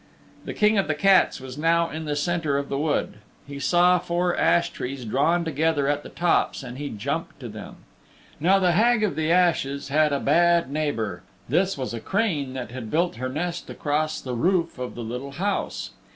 [0.45, 3.19] The King of the Cats was now in the centre of the wood.
[3.45, 7.75] He saw four ash trees drawn together at the tops and he jumped to them.
[8.39, 11.21] Now the Hag of the Ashes had a bad neighbor.
[11.47, 15.33] This was a crane that had built her nest across the roof of the little
[15.33, 15.91] house.